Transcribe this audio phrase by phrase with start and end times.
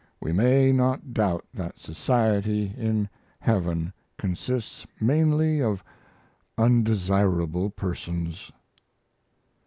[0.19, 3.07] We may not doubt that society in
[3.39, 5.83] heaven consists mainly of
[6.57, 8.51] undesirable persons.